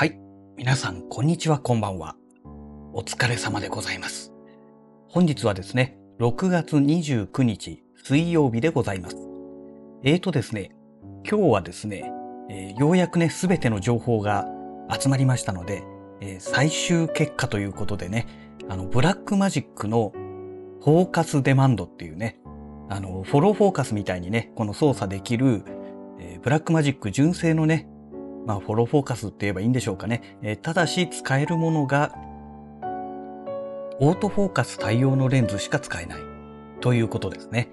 [0.00, 0.18] はい。
[0.56, 2.16] 皆さん、こんにちは、こんばんは。
[2.94, 4.32] お疲れ様でございます。
[5.10, 9.16] 本日はですね、6月29日、水曜日でございます。
[10.02, 10.70] えーとですね、
[11.30, 12.10] 今日はですね、
[12.48, 14.46] えーようやくね、すべての情報が
[14.88, 15.82] 集まりましたので、
[16.22, 18.26] えー最終結果ということでね、
[18.70, 20.12] あの、ブラックマジックの
[20.82, 22.40] フォーカスデマンドっていうね、
[22.88, 25.62] あの、フォローフォーカスみたいにね、この操作できる、
[26.18, 27.86] えー Blackmagic 純正のね、
[28.46, 30.38] まあ、フォローフォーカスって言えばいいんでしょうかね。
[30.42, 32.14] えただし、使えるものが、
[34.00, 36.20] オートフォーカス対応のレンズしか使えない。
[36.80, 37.68] ということですね。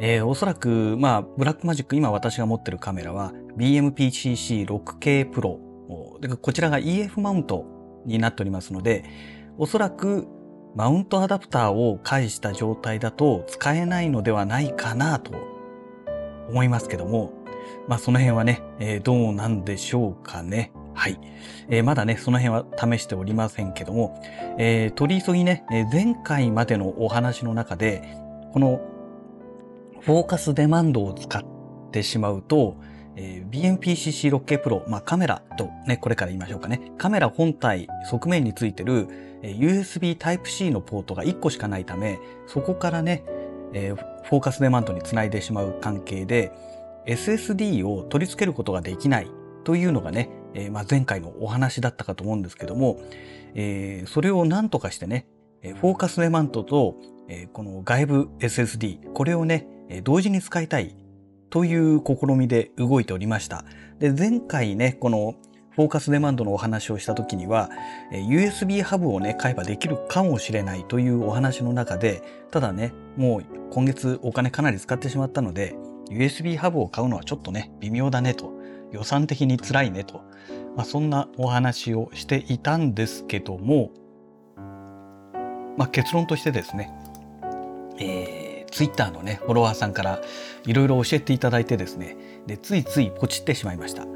[0.00, 5.58] えーおそらく、まあ、ブラックマジック、今私が持ってるカメラは、BMPCC6K Pro。
[6.20, 7.66] でこちらが EF マウント
[8.06, 9.04] になっておりますので、
[9.58, 10.26] おそらく、
[10.74, 15.32] マウントアダプターを介した状態だと使えないのではないかなと
[16.48, 17.41] 思いますけども、
[17.88, 20.72] まあその辺はね、えーどうなんでしょうかね。
[20.94, 21.18] はい。
[21.68, 24.22] えーまだね、その辺は試しておりませんけども、
[24.58, 28.02] えー取り急ぎね、え前回までのお話の中で、
[28.52, 28.80] この
[30.00, 31.42] フォーカスデマンドを使っ
[31.90, 32.76] てしまうと、
[33.16, 36.92] えー BMPCC6K Pro、まあカメラとね、これから言いましょうかね。
[36.98, 39.08] カメラ本体側面についてる、
[39.42, 43.24] えー USB Type-C のポートが1個しかないため、そこからね、
[43.72, 46.52] えーフォーカスデマンドにつないでしまう関係で、
[47.06, 49.30] SSD を取り付けることができない
[49.64, 53.00] というのがね、えーまあ、前回のお話だったかと思うんですけども、
[53.54, 55.26] えーそれを何とかしてね、
[55.62, 56.96] フォーカスデマンドと、
[57.28, 59.66] えーこの外部 SSD、これをね、
[60.04, 60.96] 同時に使いたい
[61.50, 63.64] という試みで動いておりました。
[63.98, 65.34] で、前回ね、この
[65.74, 67.70] フォーカスデマンドのお話をした時には、
[68.12, 75.74] USB ハブをね、買えばできるかもしれないというお話の中で、ただね、もう今月お金かなり使ってしまったので、
[76.12, 78.52] USB ハブを買うのはちょっとね、微妙だねと、
[78.92, 80.22] 予算的に辛いねと、
[80.76, 83.90] まあ、そんなお話をしていたんですけども、
[85.76, 86.92] まあ、結論としてですね、
[87.98, 90.20] えー、Twitter のね、フォロワーさんから
[90.66, 92.16] いろいろ教えていただいてですね、
[92.46, 94.06] で、ついついポチってしまいました。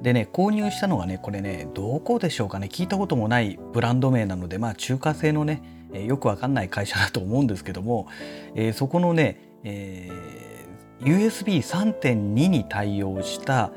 [0.00, 8.06] でね、購入したのがね、これね、どこでしょうかね、聞いたこともないブランド名なので、まあ中華製のね、えよくわかんない会社だと思うんですけども、
[8.54, 10.49] えーそこのね、えー
[11.00, 12.14] USB3.2
[12.48, 13.70] に対応した、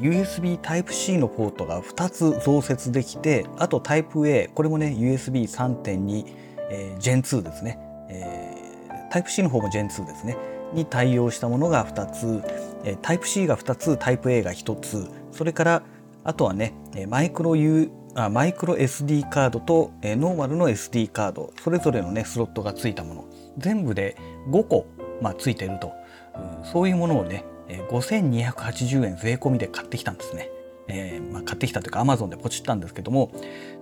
[0.00, 6.24] USB Type-C のポートが2つ増設できて、あと Type-A、これもね、USB3.2、
[6.70, 7.78] えー Gen2 ですね。
[8.08, 8.60] えー
[9.10, 10.36] Type-C の方も Gen2 ですね。
[10.72, 12.42] に対応したものが2つ、
[12.84, 15.82] えー Type-C が2つ、Type-A が1つ、それから
[16.24, 16.74] あとはね、
[17.08, 23.24] マイクロ U あマイクロ SD カードと、えーノーマルの SD カード、それぞれのね、スロットがついたもの、
[23.56, 24.16] 全部で
[24.50, 24.86] 5個、
[25.20, 25.92] まあ、ついていると、
[26.64, 27.44] そういうものをね、
[27.90, 30.50] 5280円税込みで買ってきたんですね。
[30.92, 33.32] えーまあ、買ってきたというか Amazon でポチったんですけども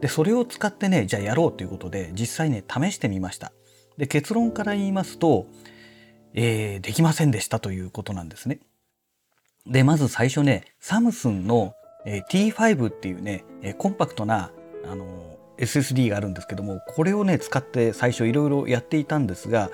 [0.01, 3.53] でそれを使ってねじゃあやろうということで実際ね試してみました
[3.97, 5.47] で結論から言いますと、
[6.35, 8.61] えーできませんでしたということなんですね
[9.67, 11.75] でまず最初ねサムスンの、
[12.05, 13.45] えー T5 っていうね、
[13.79, 14.51] コンパクトな、
[14.85, 19.71] あの SSD があるんですけどもこれをね使って最初いろいろやっていたんですが、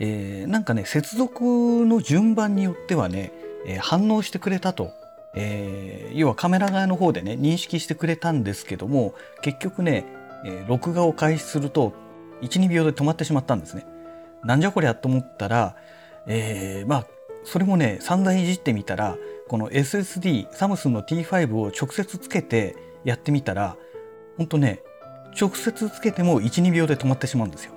[0.00, 1.44] えーなんかね接続
[1.86, 3.32] の順番によってはね、
[3.66, 4.92] えー反応してくれたと、
[5.34, 10.04] えー要はカメラ側の方でね認識してくれたんですけども結局ね、
[10.44, 11.92] えー録画を開始すると
[12.42, 13.86] 12秒で止まってしまったんですね。
[14.42, 15.76] なんじゃこりゃと思ったら、
[16.26, 17.06] えーまあ
[17.44, 19.16] それもね散々いじってみたら
[19.48, 23.76] この SSD サムスンの T5 を直接つけてやってみたら
[24.36, 24.82] ほんとね
[25.40, 27.72] 直接つけても12秒で止まってしまうんですよ。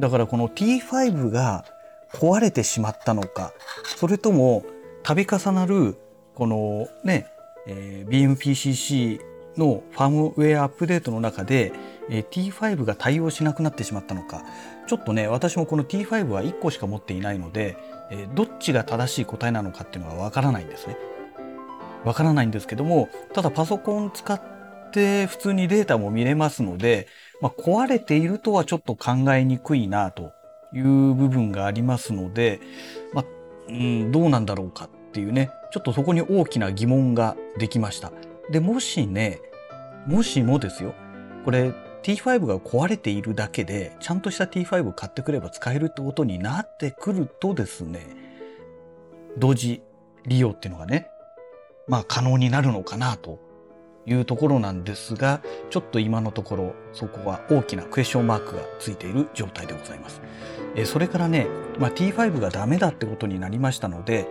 [0.00, 1.64] だからこの T5 が
[2.12, 3.52] 壊れてしまったのか
[3.84, 4.64] それとも
[5.02, 5.96] 度重なる
[6.34, 7.26] このね、
[7.66, 9.20] えー BMPCC
[9.56, 11.72] のファームウェアアップデートの中で、
[12.08, 14.42] えー T5 が対応しなくなってしまったのか
[14.86, 17.76] ちょっとね私もこの T5 は1個しか持っていないので、
[18.10, 20.96] えーどっちが正しい答えなのかっていうのがわからないんですね。
[22.04, 24.59] わからないんですけどもただパソコン使って
[24.90, 27.06] 普通にデータも見れますので、
[27.40, 30.32] まあ、壊れているとはちょっと考えにくいなと
[30.74, 32.60] いう部分がありますので、
[33.12, 33.24] まあ
[33.68, 38.12] うん、どうなんだろうかっていうねちょっとそこに大きな疑問ができました。
[38.50, 39.40] でもしね
[40.06, 40.94] もしもですよ
[41.44, 41.72] これ
[42.02, 48.06] T5 が壊れているだけでちゃんとした T5 を買ってくれば使えるってことになってくるとですね
[49.38, 49.82] 同時
[50.26, 51.08] 利用っていうのがね
[51.86, 53.38] まあ可能になるのかなと
[54.06, 60.20] いうところなんですがちょっと今のところそこは大きなクエスチョンマークがついている状態でございます。
[60.74, 61.46] えそれからね、
[61.78, 64.26] まあ、T5 がダメだってことになりましたので、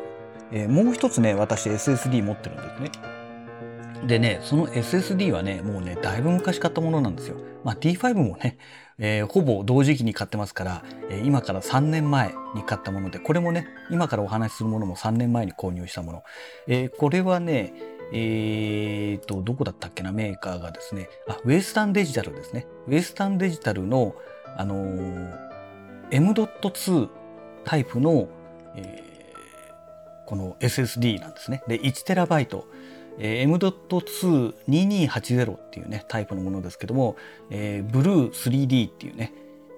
[0.52, 2.92] えもう一つね私 SSD 持ってるんですね。
[4.06, 7.36] でね、その SSD はね、もうね、だいぶ昔買ったものなんですよ。
[7.64, 8.58] まあ T5 もね、
[8.98, 16.24] えー、ほぼ同時期に買ってますから、え、今から3年前に買ったもので、これもね、今からお話しするものも3年前に購入したもの。
[16.68, 17.74] えー、これはね、
[18.12, 22.68] えーと、どこだったっけな、メーカーがですね、あ、ウエスタンデジタルですね。
[22.88, 24.16] ウエスタンデジタルの、
[24.58, 25.38] あのー、
[26.12, 27.10] M.2
[27.64, 28.28] タイプの、
[28.76, 31.64] えー、この SSD なんですね。
[31.68, 32.64] で、1TB。
[33.20, 37.18] えー、M.22280 っていうねタイプのものですけども、
[37.50, 39.34] えー、ブルー 3D っていうね、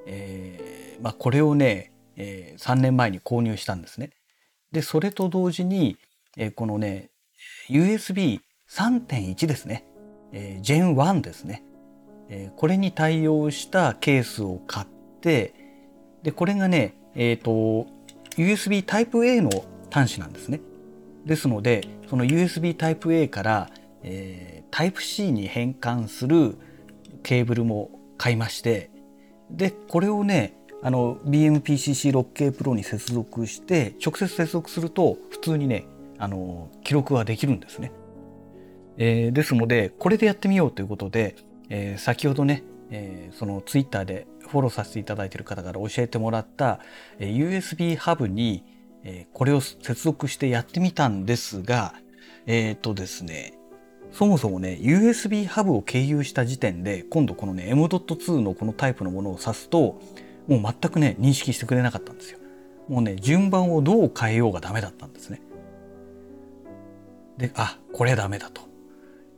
[0.05, 4.11] えーまあ、これをね、えー、3年前に購入したんですね。
[4.71, 5.97] でそれと同時に、
[6.37, 7.09] えー、このね
[7.71, 9.85] USB3.1 ですね、
[10.31, 11.63] えー、Gen 1ですね、
[12.29, 14.87] えー、これに対応したケースを買っ
[15.21, 15.53] て
[16.23, 17.87] でこれがねえっ、ー、と
[18.37, 19.49] USB Type-A の
[19.89, 20.61] 端子なんですね。
[21.25, 23.69] ですのでその USB Type-A から、
[24.03, 26.57] えー、Type-C に変換する
[27.23, 28.89] ケーブルも買いまして
[29.49, 35.85] でこれをねあの BMPCC6K Pro に接続して直接接続すると普通にね
[36.21, 37.91] あの記録はできるんですね。
[38.97, 41.35] えー、ですのでこれでやってみようということで、
[41.69, 46.79] えー、先ほどね、えー、そのツイッターでフォローさせていただいている方から教えてもらった、
[47.19, 48.63] え、USB ハブに
[49.03, 51.95] えこれを接続してやってみたんですが、
[52.45, 53.53] えっ、とですね、
[54.11, 59.99] そもそもね、USB ハブを経由した時点で、今度このね、M.2 のこのタイプのものを指すと、
[60.47, 62.39] もう全くね、認識してくれなかったんですよ。
[62.89, 65.41] もうね、順番をどう変えようがダメだったんですね。
[67.37, 68.61] で、あ、これダメだと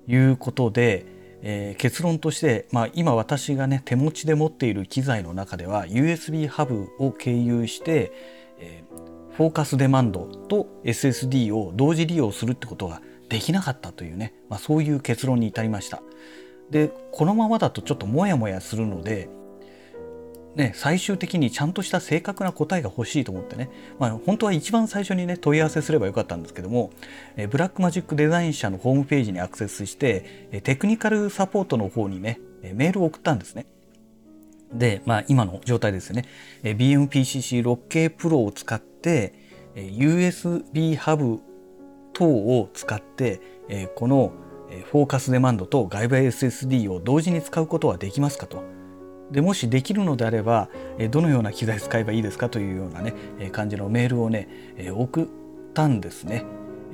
[0.07, 1.05] いうことで、
[1.45, 8.13] えー、結論として、まあ、今私がね手持ちで持っている機材の中では USB ハブを経由して、
[8.59, 16.01] えー、フォーカスデマンドと SSD を同時利用するってことができなかったというね、まあ、そういう結論に至りました。
[16.69, 19.27] でこのままだとちょっとモヤモヤするので、
[20.55, 26.91] ね、最終的にちゃんとした正確な答えが欲しいと思ってね、まあ、本当は一番最初にね問い合わせすればよかったんですけども
[27.35, 33.65] えブラックマジックデザイン社のホームページにアクセスしてえテクニカルサポートの方にねメールを送ったんですね。
[34.71, 36.25] で、まあ、今の状態ですね
[36.63, 39.33] BMPCC6K Pro を使って
[39.75, 41.39] USB ハブ
[42.13, 43.41] 等を使って
[43.95, 44.33] この
[44.91, 48.82] フォーカスデマンドと外部 SSD を同時に使うことはできますかと。
[49.31, 50.69] でもしできるのであれば
[51.09, 53.13] どのような機材使えばいいですかというようなね
[53.51, 54.47] 感じのメールをね
[54.95, 55.27] 送っ
[55.73, 56.45] たんですね。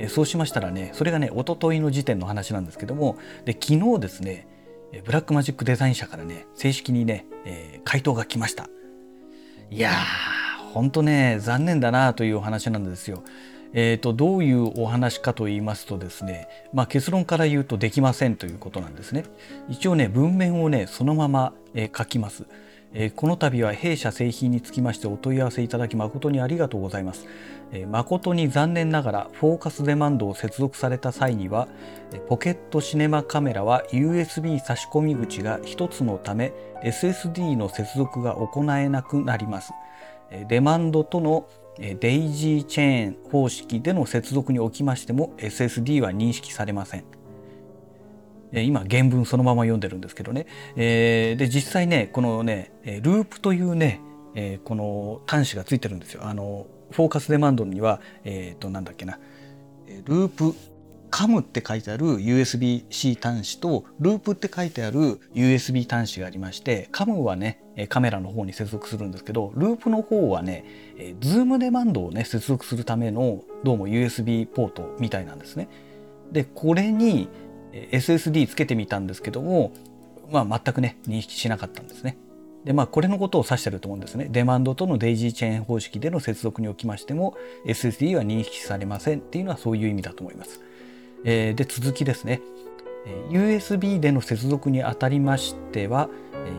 [0.07, 4.47] そうしましたらねそれがねおとといの時点の話なんですけどもで昨日ですね
[5.03, 8.69] ブラックマジックデザイン社からね正式にね、え、回答が来ました
[9.69, 13.23] いやーほんとね残念だなというお話なんですよ
[13.73, 19.25] えーと、どういうお話かと言いますとですね、まあ、結論から言うとできませんということなんですね
[19.69, 22.45] 一応ね文面をねそのまま、えー、書きます
[22.93, 27.27] えー、この度は弊社製品につきましてお問い合わせいただき誠にありがとうございます。
[27.71, 31.67] えー、誠に残念ながらフォーカスデマンドを接続された際には
[32.27, 36.51] ポケットシネマカメラは USB 差し込み口が1つのため
[36.83, 39.71] SSD の接続が行えなくなります。
[40.47, 47.05] デマンドとのデイジーチェーン方式での接続におきましても SSD は認識されません。
[48.51, 54.01] 今原文そのまま読んでるんですけどね、えー、で実際ねこのねループというね、
[54.33, 56.25] え、この端子がついてるんですよ。
[56.25, 59.19] あのフォーカスデマンドにはえっ、ー、となんだっけな。
[60.05, 60.55] ループ
[61.09, 70.65] カムって書いてある USB-C 端子とループって書いてある USB 端子がありましてカムはねカメラの方に接続するんですけどループの方はね
[71.21, 75.69] ズームデマンドをね接続するためのどうも USB ポートみたいなんですね。
[76.31, 77.27] でこれに
[77.73, 79.71] SSD つけてみたんですけども、
[80.31, 82.17] まあ、全くね認識しなかったんですね。
[82.65, 84.27] でまあこれのことを指してると思うんですね。
[84.29, 87.35] デマンドとのデイジーチェーン方式での接続におきましても
[87.65, 90.61] SSD は認識されませんっていうのはそういう意味だと思います。
[91.23, 92.41] えー、で続きですね。
[93.29, 96.09] USB での接続にあたりましては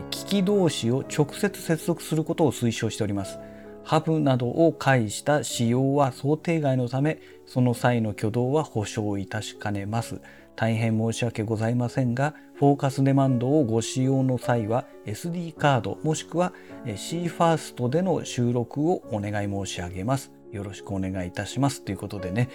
[0.09, 3.39] 機器同士を直接接続することを推奨しております。
[3.83, 10.21] ハブなどを介した使用は想定外のためその際の挙動は保証いたしかねます。
[10.55, 16.53] 大変申し訳ございませんがフォーカスデマンドをご使用の際は SD カードもしくは
[16.85, 20.40] CFIRST での収録をお願い申し上げます。
[20.51, 22.49] よろしくお願いいたしますということでね、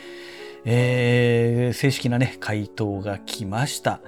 [0.65, 4.01] えー、正式なね回答が来ました。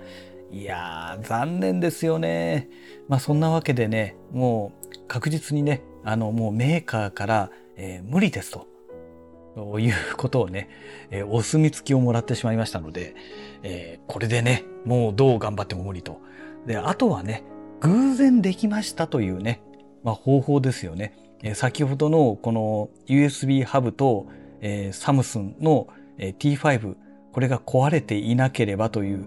[0.51, 2.69] いやー残念ですよね。
[3.09, 8.67] まあそんなわけでねもう確実にねあのもうメーカーから、えー、無理ですと
[9.79, 10.69] いうことをね、
[11.11, 13.15] えー、お墨付きをもらってしまいましたので、
[13.63, 16.21] えー、これでね、もうどう頑張っても無理と。
[16.67, 17.43] で、あとはね、
[17.81, 19.61] 偶然できましたというね、
[20.05, 21.15] まあ、方法ですよね。
[21.43, 24.27] え、先ほどのこの USB ハブと、
[24.61, 26.97] え、サムスンの、え、T5
[27.33, 29.27] これが壊れていなければという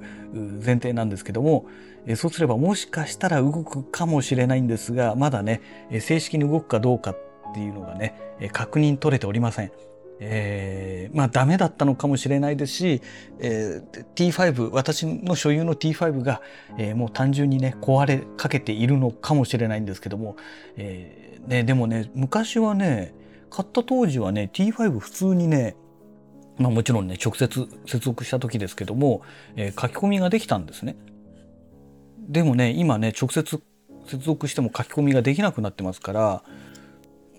[0.65, 1.65] 前提なんですけども、
[2.05, 7.17] え、そうすればもしかしたら動くかもしれないんですがまだね、え、正式に動くかどうかっ
[7.53, 9.71] ていうのがね、え、確認取れておりません。
[10.23, 13.01] えー、まあダメだったのかもしれないですし、
[13.39, 16.41] えー、T5 私の所有の T5 が、
[16.77, 20.37] えー、もう単純にね壊れかけているのかもしれないんですけども、
[20.77, 23.15] えーね、でもね昔はね
[23.49, 25.75] 買った当時はね T5 普通にね
[26.59, 29.23] まあもちろんね直接接続した時ですけども、
[29.55, 30.95] えー、書き込みができたんですね。
[32.29, 33.59] でもね今ね直接
[34.07, 36.43] 接続しても書き込みができなくなってますから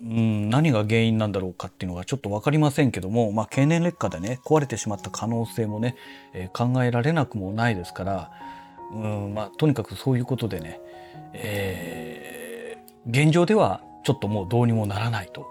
[0.03, 5.97] うん何が原因なんだろうかっていうのがちょっと分かりませんけども、まあ、経年劣化でね壊れてしまった可能性もね、
[6.33, 8.31] えー、考えられなくもないですから
[8.93, 10.81] うんまあとにかくそういうことでね、
[11.35, 15.47] えー、現状ではちょっともうどうにもならないと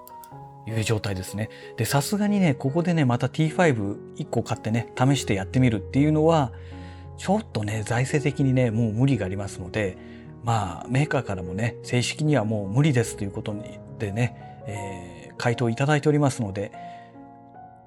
[0.68, 1.50] いう状態ですね。
[1.78, 6.52] でさすがにねここでねまた T51 個買ってね試してやってみるっていうのは
[7.18, 9.98] ちょっとね財政的にねもう無理がありますので
[10.44, 16.72] まあメーカーからもね正式にはもう無理ですということにでね、えー、回答いただいておりますので、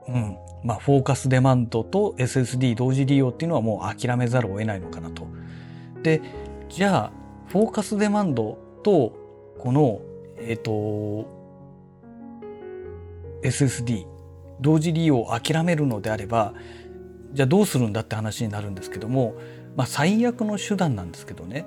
[0.08, 5.26] うん、まあ、フォーカスデマンドと SSD 同時利用っていうのはもう諦めざるを得ないのかなと。
[6.02, 6.22] で、
[6.68, 7.12] じゃあ、
[7.48, 9.12] フォーカスデマンドと、
[9.58, 10.00] この、
[10.38, 11.26] えっ、ー、と、
[13.42, 14.06] SSD、
[14.60, 16.54] 同時利用を諦めるのであれば、
[17.32, 19.34] じゃあどうするんだって話になるんですけども、
[19.76, 21.66] まあ、最悪の手段なんですけどね、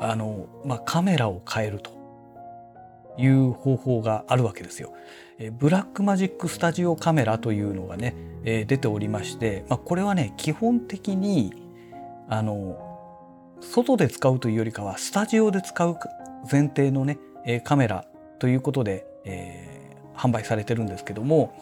[0.00, 1.99] あの、まあ、カメラを変えると。
[3.18, 4.92] いう方法があるわけですよ。
[5.58, 8.14] ブラックマジックスタジオカメラというのがね
[8.44, 11.52] 出ておりまして、これはね基本的に
[12.28, 12.78] あの
[13.60, 15.96] 外で使うというよりかはスタジオで使う
[16.50, 17.18] 前提のね
[17.64, 18.04] カメラ
[18.38, 21.54] ということで、えー、販売されてるんですけども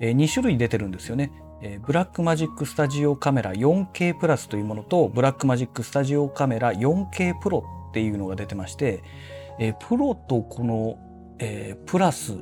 [0.00, 1.30] 2種類出てるんですよね。
[1.82, 9.02] ブラックマジックスタジオカメラ 4K プラスというものとブラックマジックスタジオカメラ 4K プロっていうのが出てまして
[9.60, 10.98] えー、プロとこの、
[11.38, 12.34] えー、プラス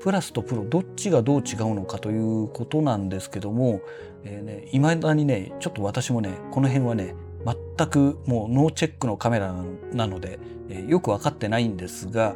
[0.00, 3.80] プラスとプロどっちがどう違うのかということなんですけども、
[4.24, 7.14] えーね、未だにねちょっと私もねこの辺はね
[7.44, 9.54] 全くもうノーチェックのカメラ
[9.92, 10.38] なので、
[10.68, 12.34] えー、よく分かってないんですが、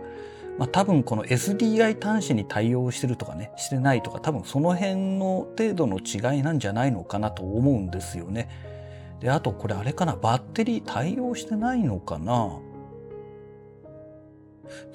[0.59, 8.49] まあ、多分この SDI 端子に対応してるとかねしてないとか多分その辺の程度の違いなんじゃないのかなと思うんですよね。
[9.21, 12.59] であとこれあれかなバッテリー対応してないのかな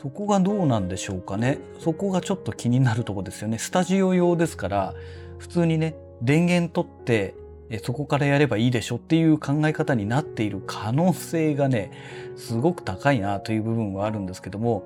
[0.01, 1.59] そこがどうなんでしょうかね。
[1.79, 3.57] そこがちょっと気になるとこですよね。
[3.57, 4.93] スタジオ用ですから、
[5.37, 7.35] 普通にね、電源取って、
[7.83, 11.91] そこからやればいいでしょっていう考え方になっている可能性がね、
[12.35, 14.83] すごく高いなという部分はあるんですけども、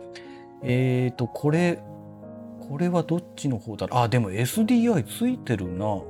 [0.62, 1.80] えっ、ー、と、これ、
[2.68, 6.02] これはどっちの方だろうあ、でも SDI ついてるな。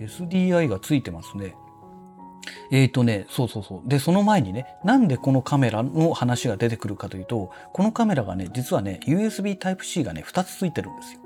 [0.00, 1.54] SDI がついてますね。
[2.70, 3.88] えっ、ー、とね、そうそうそう。
[3.88, 11.20] で、その前にね、なんでこのカメラの話が出てくるかというと、このカメラがね、実はね、USB Type-C がね、2つついてるんですよ。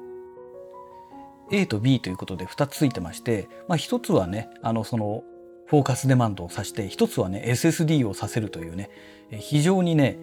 [1.51, 5.23] A と B ということで2つついてまして、まあ1つはね、あの、その、
[5.67, 8.91] フォーカスデマンドを指して、1つはね、SSD をさせるというね、
[9.31, 10.19] 非常にね、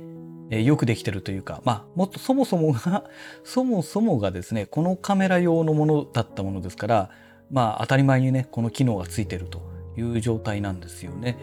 [0.50, 3.04] よくできてるというか、まあ、もっとそもそもが、
[3.44, 7.10] そもそもがですね、このカメラ用のものだったものですから、
[7.52, 9.75] まあ、当たり前にね、この機能がついてると。
[9.98, 11.38] いう状態なんですよね。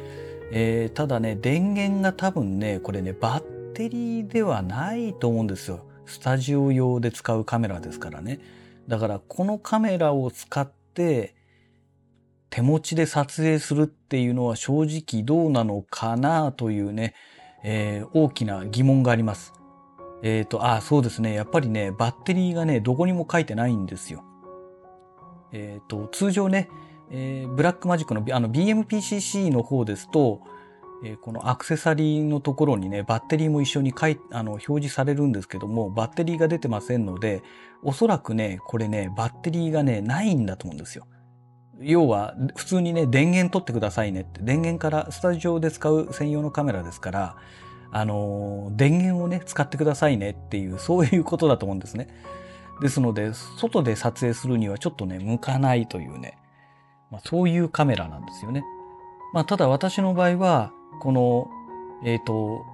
[0.50, 5.86] えー、ただね電源が多分ねこれねバッテリーではないと思うんですよ。
[6.06, 8.40] スタジオ用で使うカメラですからね。
[8.88, 11.34] だからこのカメラを使って
[12.50, 17.14] 手持ちで撮影するっていうのは正直どうなのかなというね、
[17.64, 19.54] えー、大きな疑問があります。
[20.22, 21.34] えっ、ー、と、あ、そうですね。
[21.34, 24.22] やっぱりね、バッテリーがね、どこにも書いてないんですよ。
[25.52, 26.68] えっ、ー、と、通常ね、
[27.14, 30.40] えー、ブラックマジックのあの BMPCC の方ですと、
[31.04, 37.42] えー、このアクセサリーのところにねバッテリーも一緒にかいあの表示されるんですけどもバッテリーが出てませんので
[37.82, 41.06] おそらくねこれねバッテリーがねないんだと思うんですよ。
[41.80, 47.36] 要は普通にね電源取ってくださいねって電源からスタジオで使う専用のカメラですから
[47.90, 52.08] あの電源をね使ってくださいねっていうそういうことだと思うんですね。
[52.80, 56.38] ですので外で撮影するにはちょっとね向かないというね
[57.12, 58.64] まあ、そういうカメラなんですよね。
[59.34, 61.50] まあ、ただ私の場合は、この、
[62.04, 62.64] えっ、ー、と、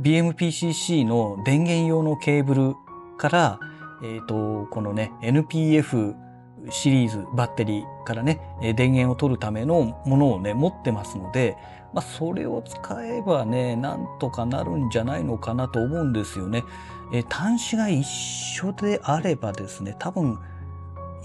[0.00, 2.76] BMPCC の電源用のケーブル
[3.18, 3.60] から、
[4.02, 6.14] えっ、と、このね、NPF
[6.70, 8.40] シリーズバッテリーからね、
[8.76, 11.56] 電源を取るためのものをね、持ってますので、
[11.92, 16.64] まあ、それを使えばね、なんとかなるんじゃないのかなと思うんですよね。
[17.12, 20.38] え端子が一緒であればですね、多分、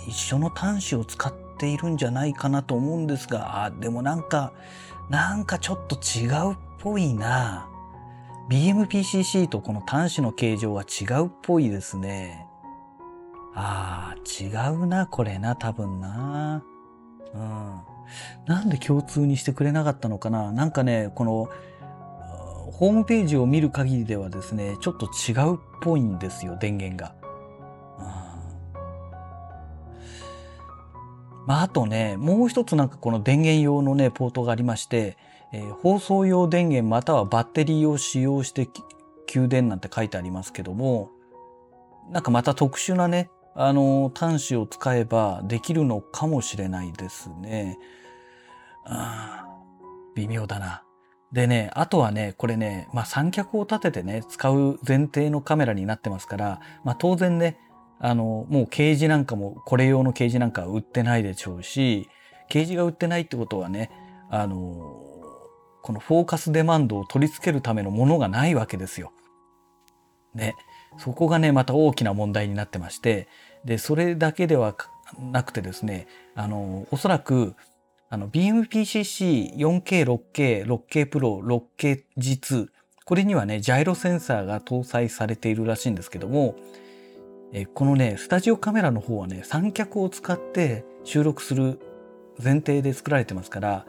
[0.07, 4.53] 一緒の端子を使ってているんじゃないかなと思うんですが、あ、でもなんか、
[5.09, 7.67] なんかちょっと違うっぽいな。
[8.49, 12.47] BMPCC とこの端子の形状は違うっぽいですね。
[13.53, 16.63] ああ、違うな、これな、多分な。
[17.33, 17.81] うん。
[18.47, 21.49] なんで共通にしてくれなかったのかななんかね、この、
[22.71, 27.18] ホームページを見る限りではですね、ちょっと違うっぽいんですよ、電源が。
[31.49, 35.17] まあ、あとね、もう一つなんかこの電源用のね、ポートがありまして、
[35.51, 38.69] えー、放送用電源またはバッテリーを使用して
[39.25, 41.09] 給電なんて書いてありますけども、
[42.11, 47.79] なんかまた特殊なね、あの、端子を使えばできるのかもしれないですね。
[48.85, 49.47] あ
[50.13, 50.83] 微妙だな。
[51.31, 57.57] でね、あとはね、これね、まあ三脚を立ててね、使う前提のカメラになってますから、まあ当然ね、
[57.99, 62.07] あの、もうケージなんかも、これ用のケージなんか売ってないでしょうし、
[62.47, 63.91] ケージが売ってないってことはね、
[64.29, 64.55] あの、
[65.81, 69.11] このフォーカスデマンドを取り付けるためのものがないわけですよ。
[70.33, 70.55] ね。
[70.97, 73.27] そこがね、また大きな問題になってまして、
[73.65, 74.75] で、それだけでは
[75.19, 77.55] なくてですね、あの、おそらく、
[78.09, 80.03] あの、BMPCC 4K、
[80.33, 82.67] 6K、6K プロ、6K G2、
[83.05, 86.55] これにはね、ジャイロセンサーが搭載されているらしいんですけども、
[87.51, 91.79] えこのね、スタジオカメラの方はね、三脚を使って収録する
[92.41, 93.85] 前提で作られてますから、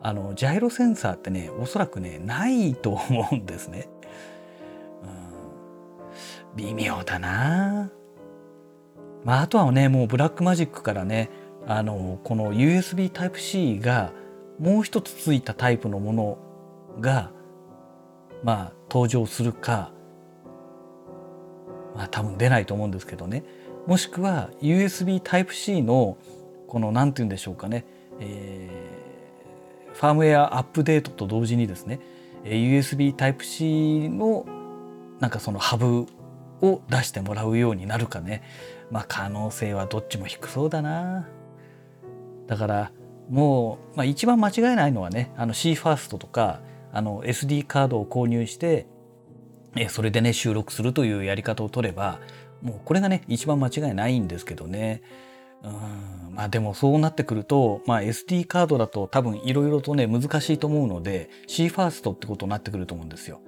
[0.00, 3.88] あの、ジャイロセンサーってね、おそらくね、ないと思うんですね。
[6.54, 7.90] うん、微妙だな
[9.24, 11.30] まあ、あとはね、もうブラックマジックからね、
[11.66, 14.12] あの、この USB Type-C が
[14.58, 16.38] もう一つついたタイプのもの
[17.00, 17.32] が、
[18.44, 19.92] まあ、登場するか、
[21.94, 23.44] まあ多分出ないと思うんですけどね。
[23.86, 26.16] もしくは USB Type-C の
[26.66, 27.84] この何て言うんでしょうかね、
[28.20, 32.00] えー、ファームウェアアップデートと同時にですね。
[32.44, 34.46] USB Type-C の
[35.18, 36.06] なんかそのハブ
[36.62, 38.42] を出してもらうようになるかね。
[38.90, 41.28] まあ可能性はどっちも低そうだな。
[42.46, 42.92] だから
[43.30, 46.60] もう、まあ、一番間違いないのはねあの CFAST とか
[46.92, 48.86] あの SD カードを購入して
[49.76, 52.20] えそれでね収録するというやり方を取れば
[52.62, 55.02] もうこれがね一番間違いないんですけどね
[55.62, 63.40] うんまあでもそうなってくると、まあ、SD カードだと多分いろいろとね難しいと思うので CFIRST ってことになってくると思うんですよ。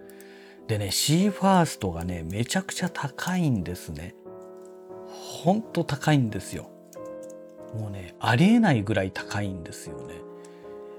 [0.68, 4.14] でね CFIRST がねめちゃくちゃ高いんですね。
[5.08, 6.70] ほんと高いんですよ。
[7.74, 10.14] もうねありえないぐらい高いんですよね。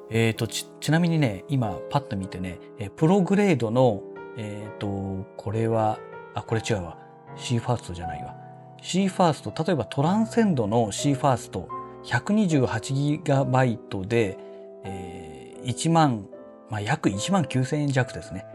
[0.09, 2.59] えっ、ー、とちなみにね今パッと見てね
[2.95, 4.01] プログレードの
[4.37, 5.99] えっ、ー、と、これは、
[6.33, 6.97] あ、これ違うわ。
[7.35, 8.35] C ファーストじゃないわ。
[8.81, 11.69] C ファースト、例えばトランセンドの C ファースト、
[12.03, 14.37] 128GB で、
[14.83, 16.27] えー、1万、
[16.69, 18.45] まあ、約1万9000円弱ですね。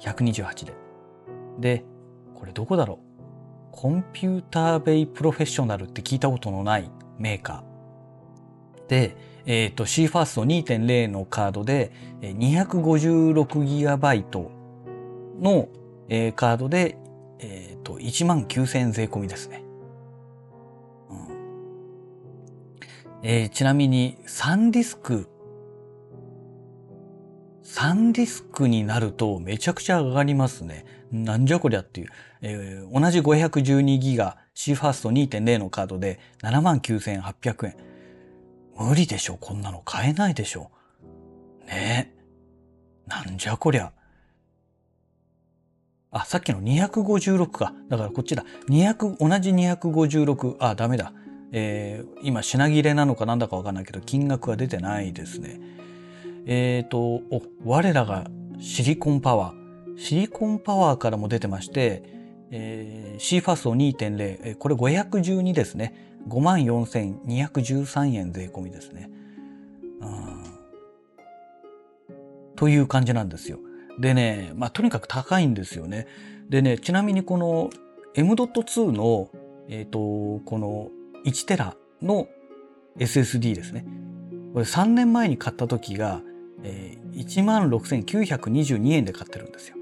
[0.00, 0.74] 128で。
[1.58, 1.84] で、
[2.34, 3.06] これどこだろう？
[3.72, 8.88] コンピューターベイプロフェッショナルって聞いたことのないメーカー。
[8.88, 14.22] で、えっ、ー、と C ファースト2.0のカードで 256GB
[15.40, 15.68] の、
[16.08, 16.98] えー、カードで、
[17.38, 19.64] えっ、ー、と、1万9000円税込みですね。
[21.10, 21.26] うん
[23.22, 25.28] えー、ちなみに、3ディスク、
[27.64, 30.84] 3ディスクになるとめちゃくちゃ上がりますね。
[31.12, 32.08] なんじゃこりゃっていう。
[32.40, 37.76] えー、同じ512ギガ C ファースト2.0のカードで79,800円。
[38.78, 40.70] 無理でしょこんなの買えないでしょ
[41.66, 42.12] ね
[43.06, 43.08] え。
[43.08, 43.92] なんじゃこりゃ。
[46.16, 47.74] あ、さっきの256か。
[47.88, 48.46] だからこっちだ。
[48.70, 50.56] 200、同じ256。
[50.60, 51.12] あ、ダメだ。
[51.52, 55.60] えー、今品切れなのかなんだかわかんないけど、金額は出てないですね。
[56.46, 59.98] えっ、ー、と、お、我らがシリコンパワー。
[59.98, 62.02] シリコンパワーからも出てまして、
[62.50, 66.16] えー、C ファスト2.0、これ512ですね。
[66.28, 69.10] 54,213円税込みですね。
[70.00, 70.44] うん。
[72.56, 73.58] という感じなんですよ。
[73.98, 76.06] でね、まあ、とにかく高いんですよね。
[76.48, 77.70] でね、ちなみにこの
[78.14, 79.30] M.2 の、
[79.68, 80.90] えっ、ー、と、この
[81.24, 82.28] 1テラの
[82.98, 83.84] SSD ですね。
[84.52, 86.22] これ3年前に買った時が、
[86.62, 89.76] えー、16,922円で買ってるんですよ。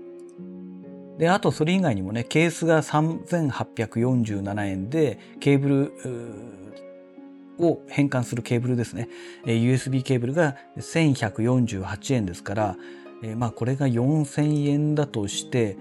[1.18, 9.08] であとそれ以外にもねケースが3847円でケーブルを変換するケーブルですね
[9.44, 12.76] USB ケーブルが1148円ですから、
[13.24, 15.78] えー、まあこれが4000円だとして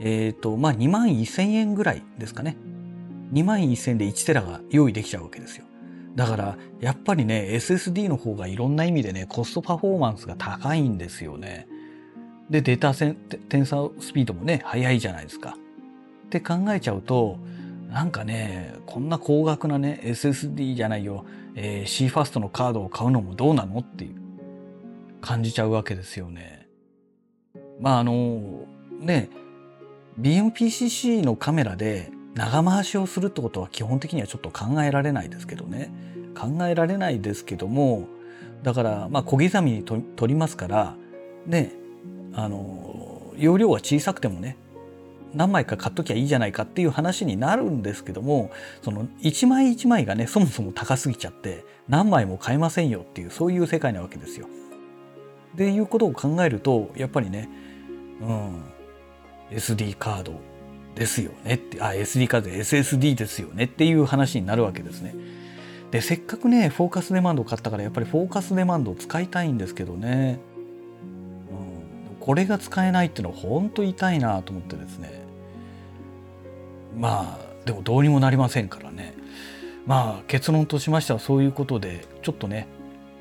[0.00, 2.56] え、ー、とまあ2万1000円ぐらいですかね。
[3.32, 5.64] 2万1000で1テラが用意できちゃうわけですよ。
[6.14, 11.66] だからやっぱりね SSD の方がいろんな意味でねコストパフォーマンスが高いんですよね。
[12.50, 15.56] でデータ転送スピードもね速いじゃないですか。
[16.26, 17.38] って考えちゃうと
[17.88, 24.14] なんかねこんな高額なね SSD じゃないよ、えー、CFAST のカードを買うのもどうなのっていう
[25.20, 26.63] 感じちゃうわけですよね。
[27.80, 28.66] まああの
[29.00, 29.30] ね
[30.20, 35.90] BMPCC のカメラで長回しをするってことは基本的にはちょっと考えられないですけどね
[36.36, 38.08] 考えられないですけども
[38.62, 40.96] だからまあ小刻みに撮りますから
[41.46, 41.72] ね
[42.34, 44.56] あの容量は小さくてもね
[45.34, 48.50] 何枚か買っときゃいいじゃないかっていう話になるんですけども
[48.82, 54.46] その一枚一枚がねそもそも高すぎちゃって何枚も買えませんよっていうそういう世界なわけですよ。
[55.54, 57.48] っていうことを考えるとやっぱりね、
[58.20, 58.64] うん、
[59.50, 60.40] SD カード
[60.96, 65.14] ですよねってあ SD カード SSD ですよねっていう話になるわけですね。
[65.92, 70.40] でせっかくねフォーカスデマンドを買ったからやっぱりフォーカスデマンドを使いたいんですけどね、
[72.10, 75.24] うん、これが使えないっていうのは本当痛いなと思ってですね。
[76.96, 79.14] まあでもどうにもなりませんからね。
[79.86, 82.66] まあ結論としましてはそういうことでちょっとね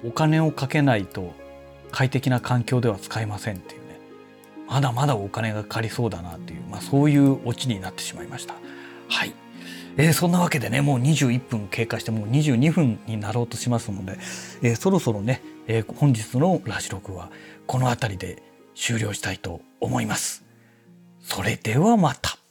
[0.04, 1.34] お金をかけないと
[1.94, 4.00] 快適な環境では使えませんっていうね
[4.68, 8.56] まだまだお金がかかりそうだなっていう、まあ、そういうオチになってしまいました。
[9.10, 9.34] はい、
[9.98, 14.18] えー、そんなわけでねもう21分経過してもう22分になろうとしますので、
[14.64, 17.30] えー、そろそろね、えー、本日のラジログは
[17.68, 18.42] この辺りで
[18.74, 20.44] 終了したいと思います。
[21.22, 22.43] それではまた。